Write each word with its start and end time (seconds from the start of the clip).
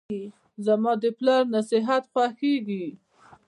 زماد 0.65 1.01
پلار 1.17 1.43
نصیحت 1.55 2.03
خوښیږي. 2.13 2.85